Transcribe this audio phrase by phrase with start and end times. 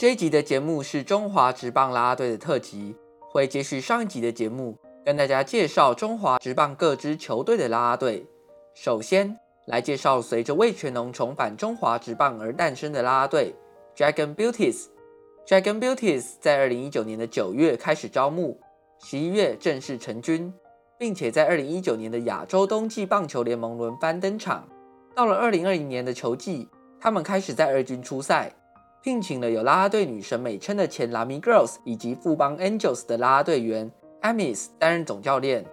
[0.00, 2.96] 这一集的节目是中华职棒啦啦队的特辑，
[3.30, 8.26] 会接续上一集的节目，跟大家介绍中华职棒各支球队的啦啦队。
[8.72, 13.54] 首先来介绍随着味全龙重返中华职棒而诞生的啦啦队
[13.94, 14.86] Dragon Beauties。
[15.46, 18.58] Dragon Beauties 在二零一九年的九月开始招募，
[19.04, 20.50] 十一月正式成军，
[20.98, 24.66] 并且在二零一九年的亚洲冬季棒球联盟轮番登场。
[25.14, 28.50] 到了二零二零年的球季，他们开始在二军出赛。
[29.02, 33.90] 聘请了有啦啦队女神美称的前 Lamy Girls 以及富邦 Angels 的啦啦队员
[34.20, 35.64] Amis 担任总教练。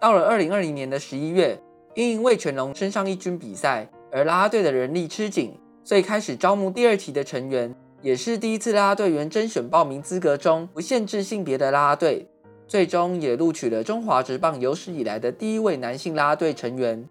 [0.00, 1.56] 到了二零二零年的十一月，
[1.94, 12.26] 因为味全龙升上一军比赛，而啦啦队的人力吃紧，所以开始招募第二期的成员，也是第一次啦啦队员甄选报名资格中不限制性别的啦啦队，
[12.66, 17.08] 最终也录取了中华职棒有史以来的第一位男性啦啦队成员。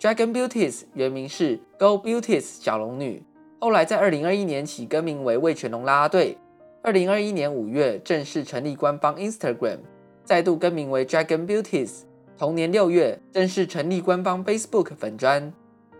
[0.00, 3.22] Dragon Beauties 原名是 Go Beauties 小龙女。
[3.62, 6.36] 后来在二零二一年起更名为味全龙啦啦队，
[6.82, 9.78] 二零二一年五月正式成立官方 Instagram，
[10.24, 12.00] 再度更名为 Dragon Beauties。
[12.36, 15.52] 同年六月正式成立官方 Facebook 粉砖。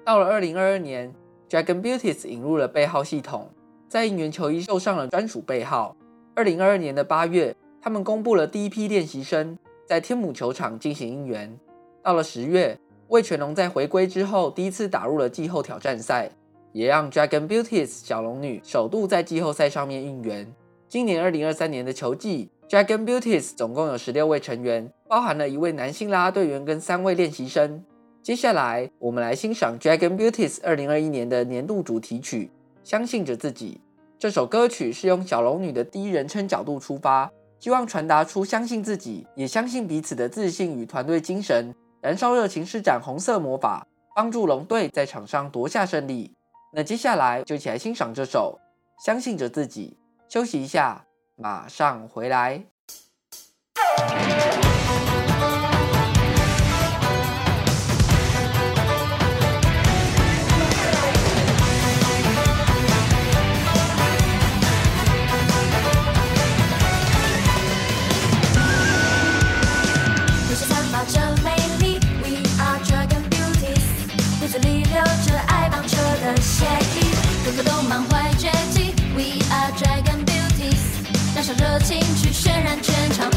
[0.04, 1.14] 到了二零二二年
[1.48, 3.48] ，Dragon Beauties 引入了背号系统，
[3.88, 5.94] 在应援球衣绣上了专属背号。
[6.34, 9.56] 二零二二年的八月，他们公布了第一批练习生
[9.86, 11.56] 在天母球场进行应援。
[12.02, 16.28] 到了十月，味全龙在回归之后第一次打入了季后挑战赛。
[16.72, 20.52] 也让 Dragon Beauties 小龙女首度在季后赛上面应援。
[20.88, 27.82] 今年二零二三年的球季，Dragon Beauties 总共有十六位成员，包含了一位男性啦啦队员跟三位练习生。
[28.22, 32.50] 接下来，我们来欣赏 Dragon Beauties 二零二一年的年度主题曲
[32.88, 33.80] 《相信着自己》。
[34.18, 46.32] 这首歌曲是用小龙女的第一人称角度出发，希望传达出相信自己，也相信彼此的自信与团队精神，燃烧热情，施展红色魔法，帮助龙队在场上夺下胜利。
[46.74, 48.58] 那接下来就一起来欣赏这首
[49.04, 49.98] 《相信着自己》。
[50.32, 51.04] 休息一下，
[51.36, 52.64] 马上回来。
[77.88, 83.30] 满怀绝技，We are Dragon Beauties，燃烧热情去渲染全场。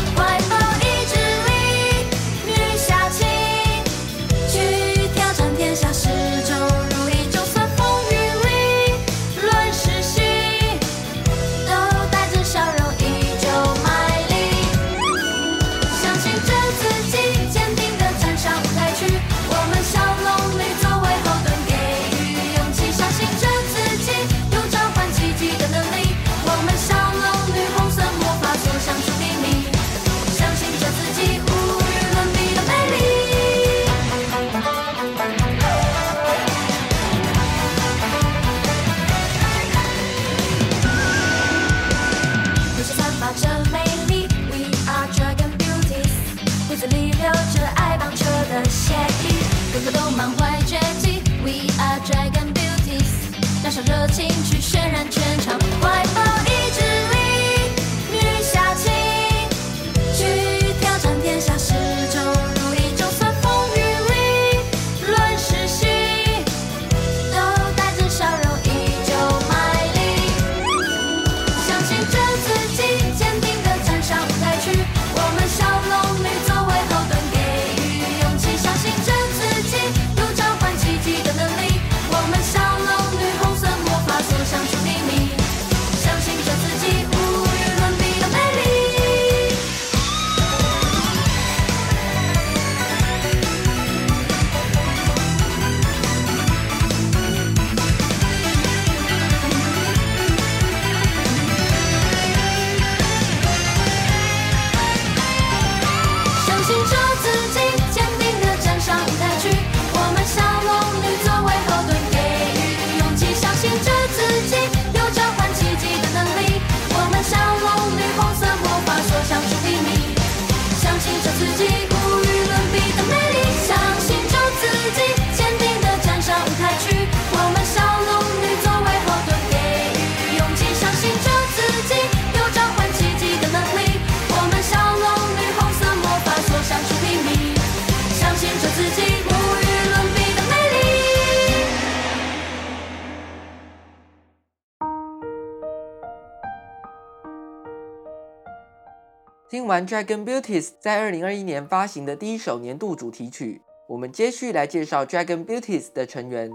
[149.55, 156.51] 听完 Dragon Beauties 在二零二一年发行的第一首年度主题曲，我们接续来介绍 Dragon Beauties 的成员。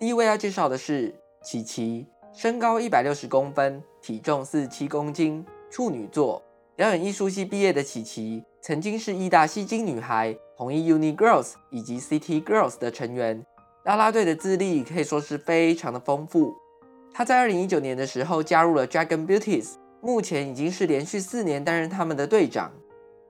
[0.00, 2.04] 第一位要介绍的是琪琪，
[2.34, 6.42] 身高一百六十公分，体重四十七公斤，处女座，
[6.74, 13.46] 表演艺术系毕业的琪琪，曾经是义大吸睛女孩、统一 UNI Girls 以及 City Girls 的成员，
[13.84, 16.52] 啦啦队的资历可以说是非常的丰富。
[17.14, 19.74] 她在二零一九年的时候加入了 Dragon Beauties。
[20.04, 22.72] 目前已经是连续四年担任他们的队长。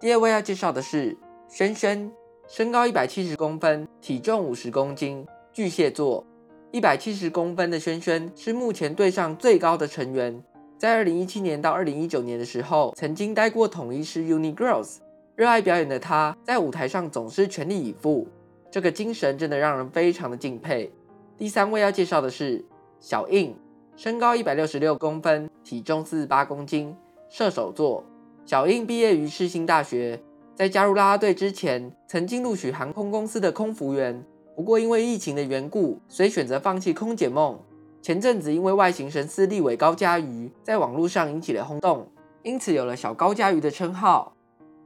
[0.00, 1.14] 第二位要介绍的是
[1.46, 2.10] 轩轩，
[2.48, 6.24] 身高一百七十公分，体重五十公斤，巨蟹座。
[6.70, 10.42] 一百七十公分的轩轩是目前队上最高的成员。
[10.78, 14.96] 在二零一七年到二零一九年的时候，曾经待过统一师 UNI Girls。
[15.36, 18.26] 热爱表演的他，在舞台上总是全力以赴，
[18.70, 20.90] 这个精神真的让人非常的敬佩。
[21.36, 22.64] 第三位要介绍的是
[22.98, 23.54] 小印。
[23.94, 26.94] 身高一百六十六公分，体重四十八公斤，
[27.30, 28.04] 射手座。
[28.44, 30.22] 小印毕业于世新大学，
[30.54, 34.22] 在加入啦啦队之前，曾经录取航空公司的空服员，
[34.54, 37.58] 不过因为疫情的缘故，所以选择放弃空姐梦。
[38.02, 42.06] 前阵子因为外形神似立委高嘉瑜，在网络上引起了轰动，
[42.42, 44.34] 因此有了小高嘉瑜的称号。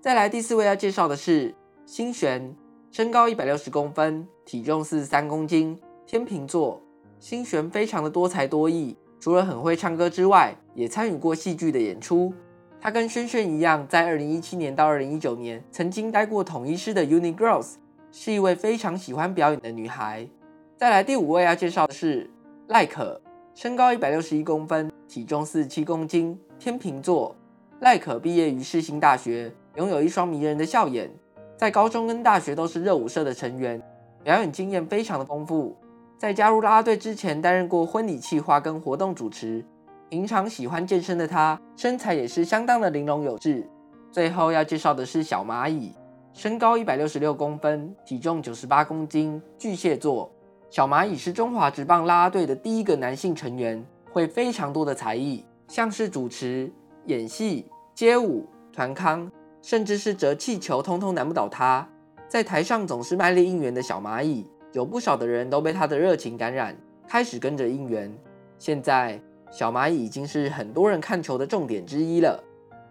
[0.00, 1.53] 再来第四位要介绍的是
[1.85, 2.55] 新璇，
[2.93, 6.81] 身高一百六十公分，体重四十三公斤，天秤座。
[7.19, 12.33] 新璇非常的多才多艺，除了很会唱歌之外，也参与过戏剧的演出。
[12.81, 17.75] 她跟轩轩一样，在二零一七年到二零一九年曾经待过统一师的 UNI Girls，
[18.12, 20.29] 是一位非常喜欢表演的女孩。
[20.76, 22.31] 再来第五位要介绍的是
[22.69, 23.21] 赖可，
[23.55, 27.35] 身高一百六十一公分，体重四十七公斤，天秤座。
[27.81, 31.11] 赖可毕业于世新大学，拥有一双迷人的笑眼，
[31.57, 33.83] 在高中跟大学都是热舞社的成员，
[34.23, 35.76] 表演经验非常的丰富。
[36.18, 39.62] 在加入啦啦队之前，担任过婚礼企划跟活动主持。
[40.08, 43.68] 平常喜欢健身的他，身材也是相当的玲珑有致。
[44.11, 45.92] 最后要介绍的是小蚂蚁，
[46.32, 50.30] 身高一百六十六公分，体重九十八公斤，巨蟹座。
[50.70, 56.73] 小蚂蚁是中华职棒啦啦队的第一个男性成员，会非常多的才艺，像是主持、
[57.04, 59.30] 演戏、街舞、团康，
[59.61, 61.87] 甚至是折气球，通通难不倒他。
[62.26, 64.46] 在台上总是卖力应援的小蚂蚁。
[64.76, 66.76] 有不少的人都被他的热情感染，
[67.09, 68.14] 开始跟着应援。
[68.59, 69.18] 现在，
[69.50, 72.45] 小蚂蚁已经是很多人看球的重点之一了。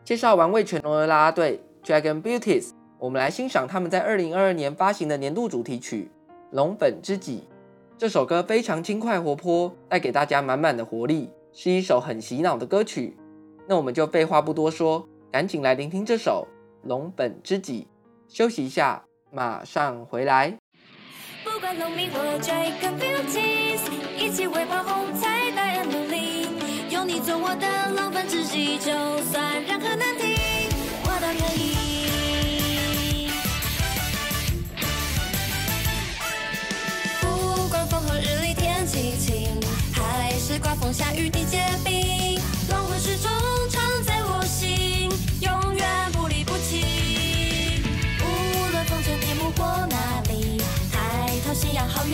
[0.04, 6.10] 介绍完味全龙的啦啦队 Dragon Beauties，我们来欣赏他们在二零二二年发行的年度主题曲
[6.56, 7.38] 《龙粉知己》。
[8.00, 13.15] 这首歌非常轻快活泼，带给大家满满的活力，是一首很洗脑的歌曲。
[13.68, 16.48] 那我们就废话不多说，赶紧来聆听这首
[16.88, 17.84] 《龙粉知己》。
[18.27, 20.58] 休息一下，马上回来。
[21.66, 23.80] 管农民或 Dragon Beauties，
[24.16, 26.48] 一起为跑红彩带而努力。
[26.92, 28.92] 有你做我的浪漫知己，就
[29.32, 30.38] 算任何难题，
[31.04, 31.66] 我都可以。
[37.20, 39.60] 不管风和日丽天气晴，
[39.92, 43.32] 还是刮风下雨地结冰，龙粉始终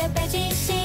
[0.10, 0.81] mulher sim.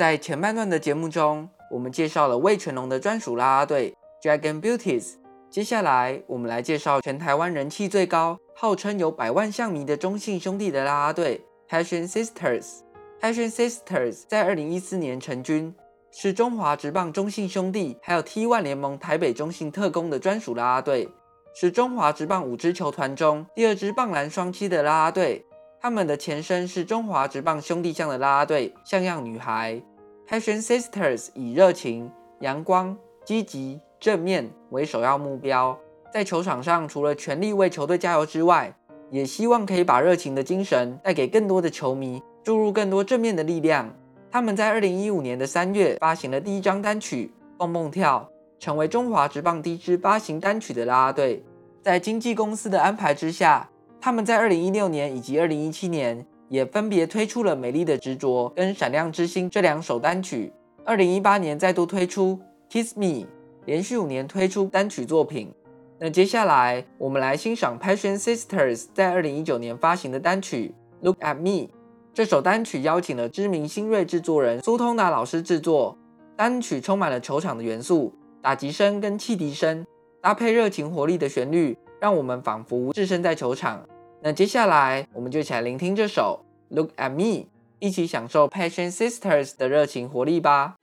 [0.00, 5.16] 在前半段的节目中，我们介绍了味全龙的专属啦啦队 Dragon Beauties。
[5.50, 12.78] 接下来，我们来介绍全台湾人气最高、号称有百万象迷的中信兄弟的啦啦队 Passion Sisters。
[13.20, 15.74] Passion Sisters 在二零一四年成军，
[16.10, 21.06] 是中华职棒中信兄弟还有 T1 联盟台北中信特攻的专属啦啦队，
[21.54, 25.44] 是中华职棒五支球团中第二支棒蓝双栖的啦啦队。
[25.82, 29.82] 他们的前身是中华职棒兄弟象的啦啦队像样女孩。
[30.30, 32.08] Passion Sisters 以热情、
[32.38, 35.76] 阳光、积极、正面为首要目标，
[36.14, 38.72] 在球场上除了全力为球队加油之外，
[39.10, 43.92] 也希望可以把热情的精神带给更多的球迷，注入更多正面的力量。
[44.30, 48.30] 他们在二零一五年的三月发行了第一张单曲《蹦蹦跳》，
[48.64, 51.44] 成为中华职棒第一支发行单曲的啦啦队。
[51.82, 53.68] 在经纪公司的安排之下，
[54.00, 56.24] 他们在二零一六年以及二零一七年。
[56.50, 60.52] 也分别推出了《美丽的执着》跟《闪亮之星》这两首单曲。
[60.84, 62.40] 二零一八年再度推出
[62.72, 63.06] 《Kiss Me》，
[63.66, 65.52] 连续五年推出单曲作品。
[66.00, 71.66] 那接下来我们来欣赏 Passion Sisters 在二零一九年发行的单曲《Look at Me》。
[72.12, 75.96] 这首单曲邀请了知名新锐制作人苏通达老师制作，
[76.36, 79.86] 单曲充满了球场的元素，打击声跟汽笛声
[80.20, 83.86] 搭配热情活力的旋律，让我们仿佛置身在球场。
[84.22, 87.22] 那接下来，我们就一起来聆听这首《Look at Me》，
[87.78, 90.76] 一起享受 Passion Sisters 的热情活力吧。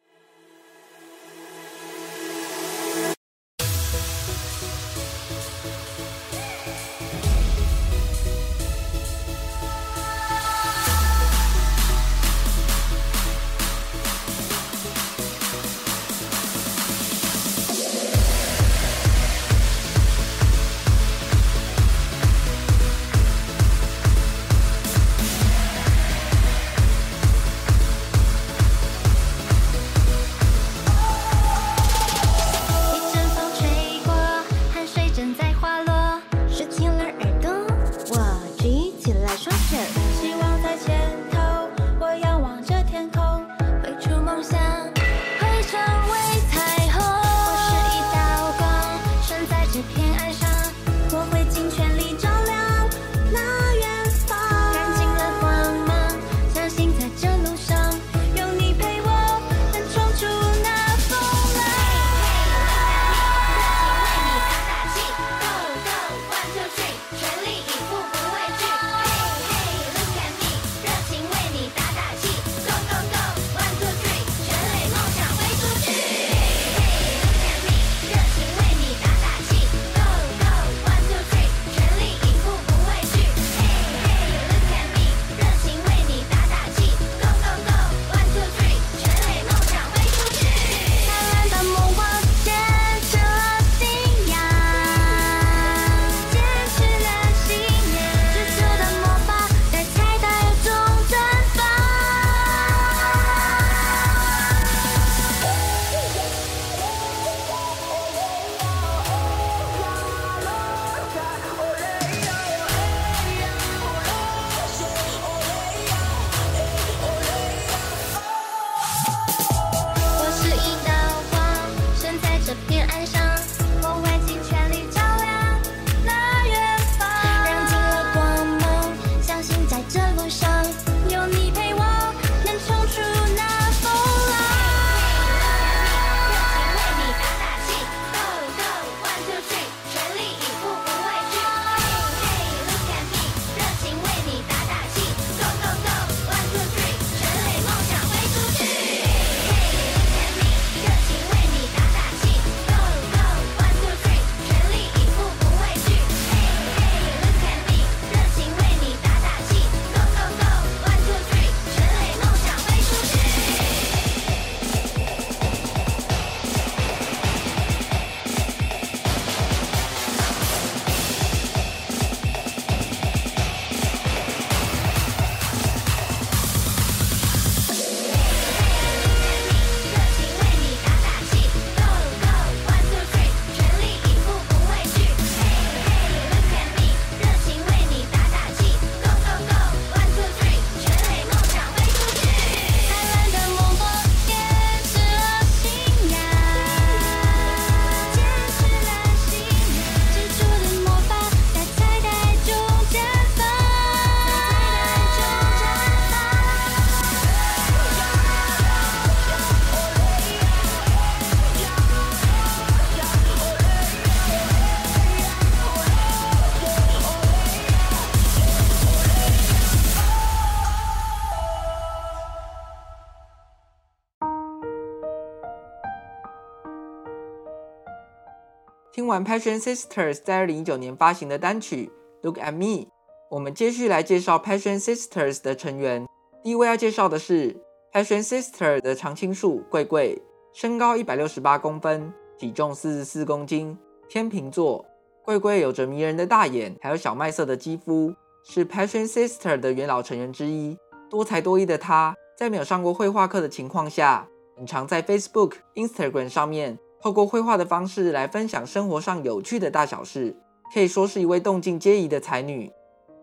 [228.97, 231.91] 听完 Passion Sisters 在二零一九年发行的单曲
[232.25, 232.85] 《Look at Me》，
[233.29, 236.07] 我们接续来介绍 Passion Sisters 的成员。
[236.43, 237.55] 第一位要介绍的是
[237.93, 240.19] Passion Sister 的常青树贵贵，
[240.51, 243.77] 身高一百六十八公分，体重四十四公斤，
[244.09, 244.83] 天秤座。
[245.23, 248.11] 贵贵有着迷人的大眼，还有小麦色的肌肤，
[248.43, 250.75] 是 Passion Sister 的元老成员之一。
[251.07, 256.79] 多才多艺的她，在没有上过绘画课的情况下，很常在 Facebook、Instagram 上面。
[256.99, 260.35] 透过绘画的方式来分享生活上有趣的大小事，
[260.73, 262.71] 可以说是一位动静皆宜的才女。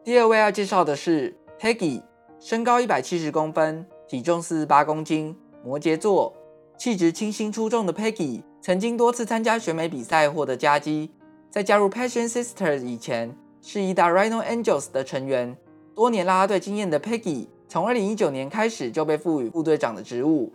[0.05, 2.03] 第二位要介绍的是 Peggy，
[2.39, 6.33] 身高一百七十公分，体重四十八公斤，摩羯座，
[6.79, 11.11] 气质清新出众的 Peggy 曾经多次参加选美比赛获得佳绩。
[11.51, 15.57] 在加入 Passion Sisters 以前，是义大 Rhino Angels 的成员。
[15.95, 20.53] 多年啦啦队经验的 Peggy，从二零一九年开始就被赋予副队长的职务。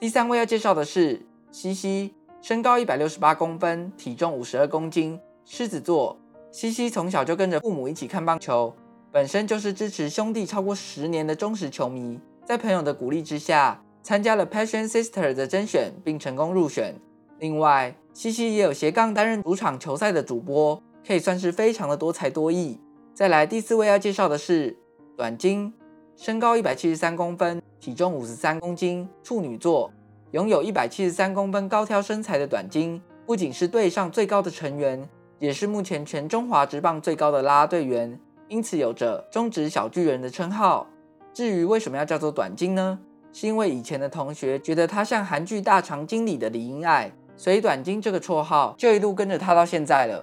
[0.00, 1.20] 第三位要介绍的是
[1.52, 2.14] 西西。
[2.42, 6.16] 身高一百六十八公分，体重五十二公斤，狮子座。
[6.52, 8.72] 西西从小就跟着父母一起看棒球，
[9.10, 12.20] 本身就是支持兄弟超过十年的忠实球迷。
[12.44, 16.94] 在朋友的鼓励之下，参加了 Passion Sister 的甄选，并成功入选。
[17.38, 22.80] 另外，西西也有斜杠担任主场球赛的主播，可以算是非常的多才多艺。
[23.12, 24.76] 再来第四位要介绍的是
[25.16, 25.74] 短金，
[26.16, 29.92] 身高一百七十三公分，体重五十三公斤，处女座。
[30.36, 40.86] 拥有一百七十三公分高挑身材的短金，不仅是队上最高的成员，也是目前全中华职棒最高的啦啦队员，因此有着“中职小巨人”的称号。
[41.32, 42.98] 至于为什么要叫做短金呢？
[43.32, 50.22] 是因为以前的同学觉得他像韩剧大长今里的李英爱，所以短金这个绰号就一路跟着他到现在了。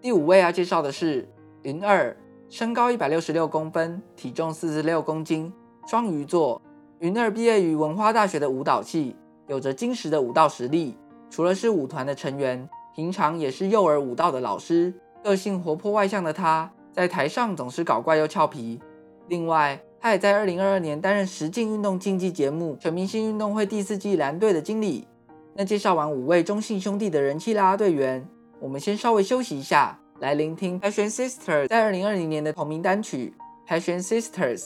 [0.00, 1.28] 第五位要介绍的是
[1.62, 2.16] 云二，
[2.48, 5.52] 身高一百六十六公分，体重四十六公斤，
[5.88, 6.62] 双鱼座。
[7.00, 9.16] 云二毕业于文化大学的舞蹈系。
[9.48, 10.96] 有着坚实的舞蹈实力，
[11.30, 14.92] 除了是舞团的成员，平常也是幼儿舞蹈的老师。
[15.24, 18.78] 个性活泼外向的他，在台上总是搞怪又俏皮。
[19.26, 25.08] 另外，他也在2022年担任实境运动竞技节目《全明星运动会》第四季蓝队的经理。
[25.54, 28.24] 那介绍完五位中信兄弟的人气啦啦队员，
[28.60, 33.34] 我们先稍微休息一下，来聆听 Passion Sisters 在2020年的同名单曲
[33.68, 34.58] 《Passion Sisters》。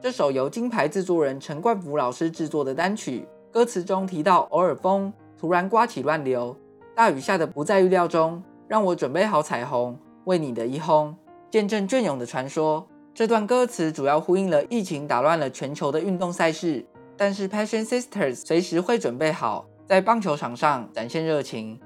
[0.00, 3.26] 这首由金牌制作人陈冠福老师制作的单曲。
[3.58, 6.56] 歌词中提到，偶尔风突然刮起乱流，
[6.94, 11.12] 大雨下的不在预料中，让我准备好彩虹，为你的一轰，
[11.50, 12.86] 见证隽永的传说。
[13.12, 21.80] 这段歌词主要呼应了疫情打乱了全球的运动赛事，但是 Passion Sisters 随时会准备好，在棒球场上展现热情。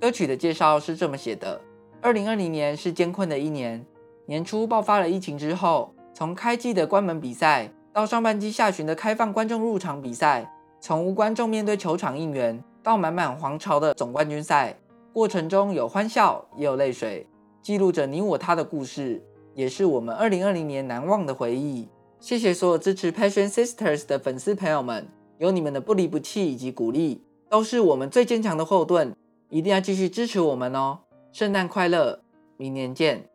[0.00, 1.60] 歌曲的介绍是这么写的：
[2.00, 3.84] 二零二零年是艰困的一年，
[4.26, 10.52] 年初爆发了疫情之后，从开季的关门比赛到上半季下旬的开放观众入场比赛。
[10.86, 14.78] 从无观众面对球场应援，到满满皇朝的总冠军赛，
[15.12, 17.26] 过程中有欢笑，也有泪水，
[17.60, 19.20] 记录着你我他的故事，
[19.52, 21.88] 也是我们二零二零年难忘的回忆。
[22.20, 27.20] 谢谢所有支持 Passion Sisters 的粉丝朋友们，有你们的不离不弃以及鼓励，
[27.50, 29.12] 都是我们最坚强的后盾，
[29.48, 31.00] 一定要继续支持我们哦！
[31.32, 32.20] 圣诞快乐，
[32.56, 33.28] 明年见。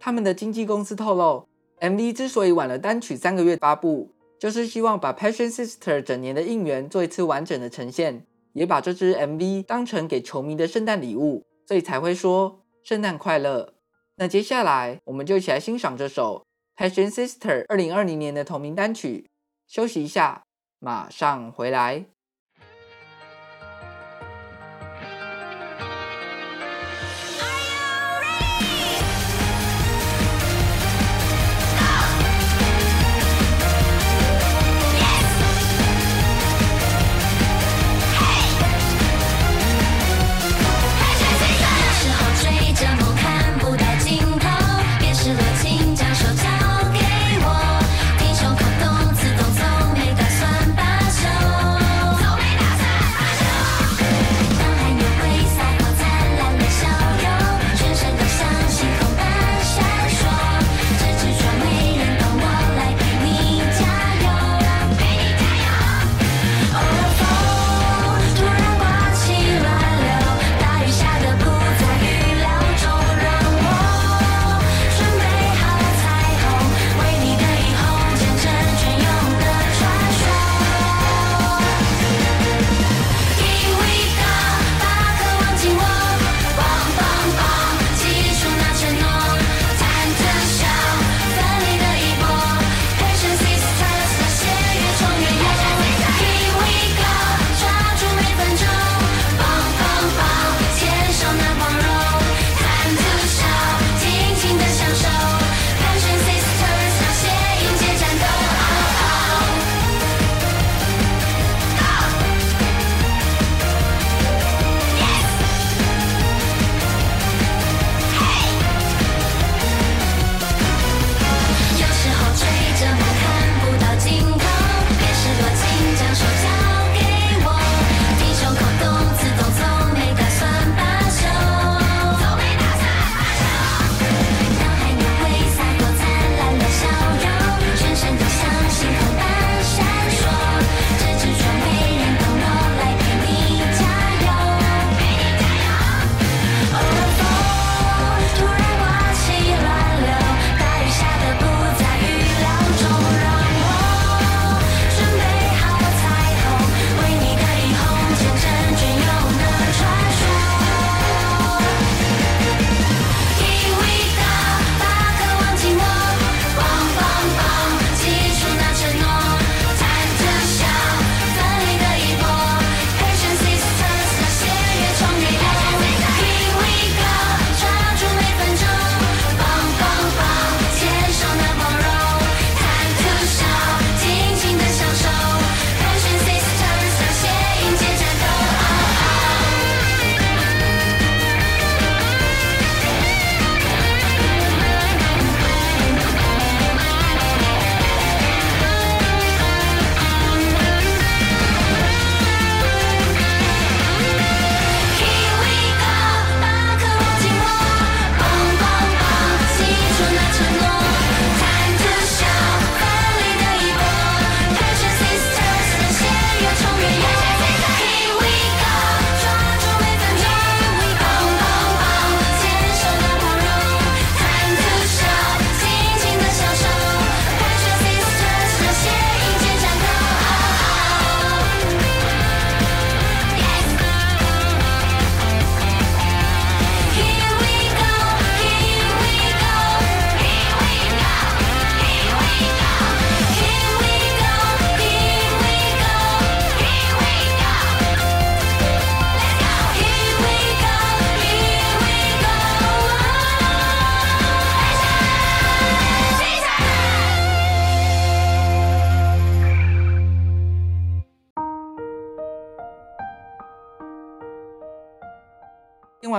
[0.00, 1.46] 他们的经纪公司透露
[1.78, 4.10] ，MV 之所以晚了单曲三个月发布。
[4.38, 13.74] 就是希望把 Passion Sister 整年的应援做一次完整的呈现，也把这支 MV 当成给球迷的圣诞礼物，所以才会说圣诞快乐。
[14.16, 16.46] 那接下来我们就一起来欣赏这首
[16.76, 19.26] Passion Sister 二零二零年的同名单曲。
[19.66, 20.44] 休息一下，
[20.78, 22.06] 马上回来。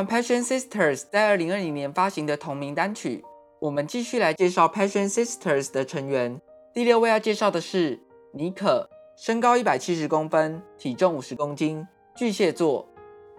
[0.05, 3.23] Passion Sisters 在二零二零年发行的同名单曲，
[3.59, 6.41] 我们继续来介绍 Passion Sisters 的成员。
[6.73, 7.99] 第六位要介绍的是
[8.33, 12.87] 妮可，身高一百七十公分，体重五十公斤，巨蟹座。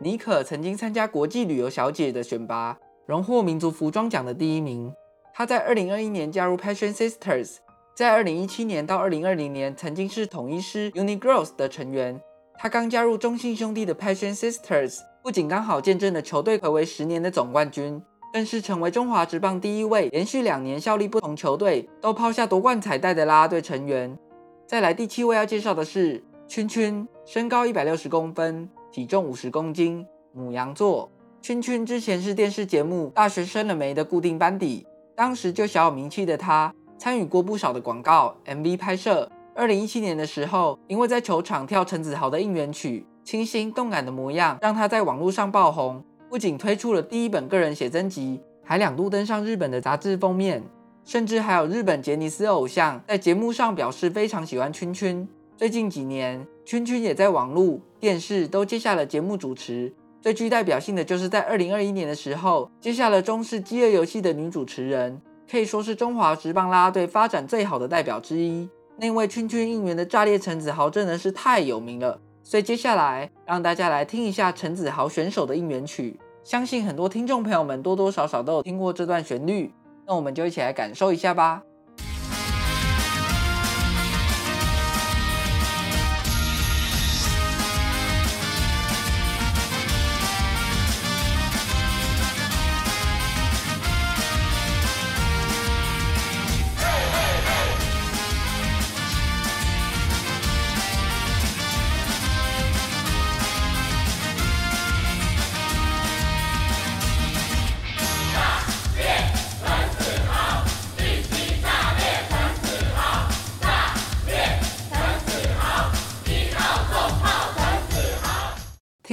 [0.00, 4.92] 妮可曾经参加国际旅游小姐的选拔，荣获民族服装奖的第一名。
[5.34, 7.56] 她在二零二一年加入 Passion Sisters，
[7.96, 12.20] 在二零一七年到二零二零年曾经是统一师 UNI Girls 的成员。
[12.56, 18.00] 她刚加入中信兄弟的 Passion Sisters，不仅刚好见证了球队睽违十年的总冠军，
[18.32, 24.18] 更是成为中华职棒第一位连续两年效力不同球队都抛下夺冠彩带的啦啦队成员。
[24.66, 28.68] 再来第七位要介绍的是圈圈，身高一百六十公分。
[28.90, 31.10] 体重五十公斤，母羊座。
[31.42, 39.30] 圈圈之前是电视节目《大学生了没》的固定班底，当时就小有名气的他，参与过不少的广告、MV 拍摄。
[39.54, 50.62] 二零一七年的时候，因为在球场跳陈子豪的应援曲，清新动感的模样让他在网络上爆红，不仅推出了第一本个人写真集，还两度登上日本的杂志封面，
[51.04, 55.28] 甚至还有日本杰尼斯偶像在节目上表示非常喜欢圈圈。
[55.58, 59.92] 最近几年，圈圈也在网络、电视都接下了节目主持。
[60.22, 68.66] 最具代表性的就是在二零二一年的时候，接下了中式《饥饿游戏》的女主持人，可以说是中华职棒啦啦队发展最好的代表之一。
[68.96, 76.18] 那位圈圈应援的炸裂陈子豪真的是太有名了，所以接下来让大家来听一下陈子豪选手的应援曲。
[76.42, 79.70] 相信很多听众朋友们多多少少都有听过这段旋律，
[80.06, 81.62] 那我们就一起来感受一下吧。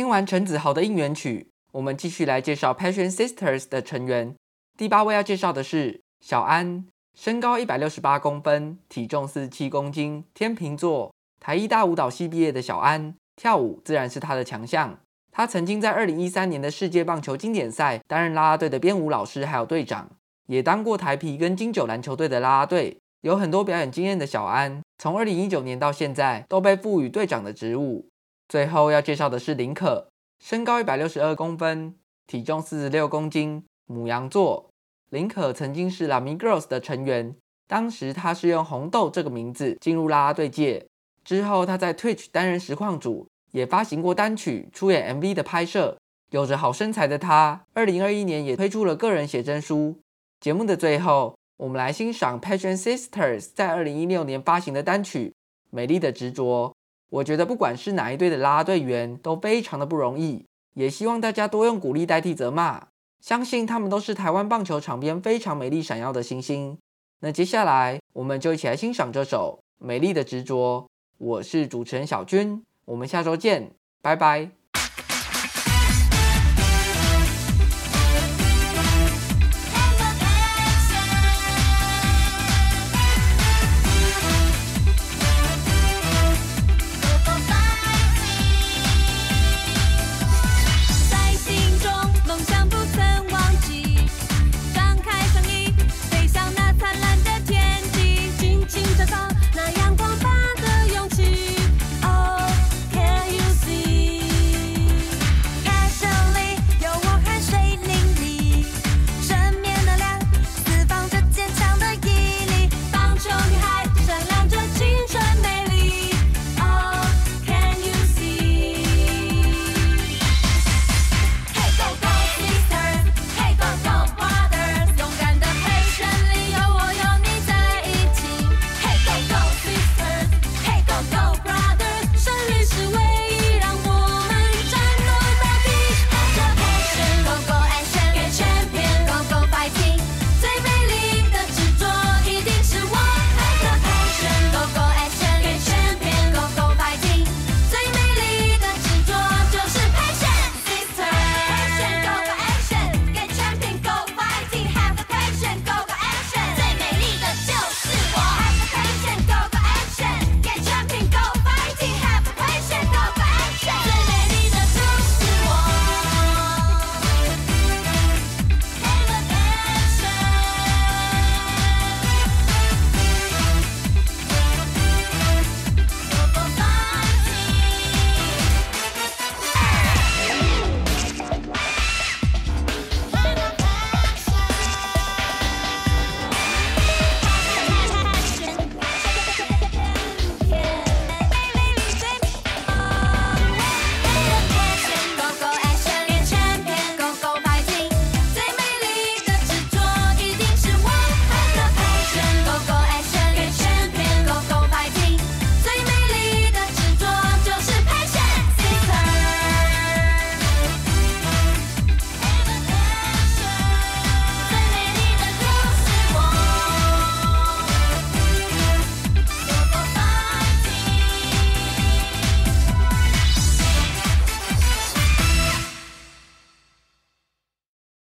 [0.05, 4.35] 听完陈子豪的应援曲，我们继续来介绍 Passion Sisters 的成员。
[4.77, 11.11] 第八位要介绍的是小安，身高一百六十八公分，体重四十七公斤，天秤座。
[11.39, 14.95] 台艺大舞蹈系毕业的小安，跳舞自然是他的强项。
[15.31, 20.07] 他曾经在二零一三年的世界棒球经典赛担任啦啦队的编舞老师，还有队长，
[20.45, 28.07] 也当过台啤跟金九篮球队的啦啦队，有很多表演经验的小安，从二零一九年到现在都被赋予队长的职务。
[28.47, 30.07] 最后要介绍的是林可，
[30.39, 31.95] 身高一百六十二公分，
[32.27, 34.69] 体重四十六公斤，母羊座。
[35.09, 37.35] 林可曾经是 Lamy Girls 的成员，
[37.67, 40.85] 当时她是用红豆这个名字进入啦啦队界。
[41.23, 45.97] 之后她在 Twitch 担任实况主，也发行过单曲，出演 MV 的拍摄。
[46.31, 49.99] 有着好身材的她，二零二一年也推出了个人写真书。
[50.39, 55.29] 节目的最后，我们来欣赏 Passion Sisters 在二零一六年发行的单曲
[55.69, 56.69] 《美丽的执着》。
[57.09, 62.87] 我觉得不管是哪一队的啦啦队员都非常的不容易，也希望大家多用鼓励代替责骂，
[63.19, 66.77] 相信他们都是台湾棒球场边非常美丽闪耀的星星。
[67.19, 70.81] 那接下来我们就一起来欣赏这首《美丽的执着》。
[71.17, 74.64] 我是主持人小军，我们下周见，拜拜。